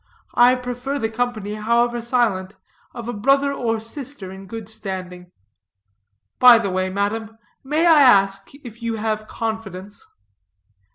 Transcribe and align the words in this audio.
I 0.33 0.55
prefer 0.55 0.97
the 0.97 1.11
company, 1.11 1.53
however 1.53 2.01
silent, 2.01 2.55
of 2.91 3.07
a 3.07 3.13
brother 3.13 3.53
or 3.53 3.79
sister 3.79 4.31
in 4.31 4.47
good 4.47 4.67
standing. 4.67 5.31
By 6.39 6.57
the 6.57 6.71
way, 6.71 6.89
madam, 6.89 7.37
may 7.63 7.85
I 7.85 8.01
ask 8.01 8.49
if 8.65 8.81
you 8.81 8.95
have 8.95 9.27
confidence?" 9.27 10.03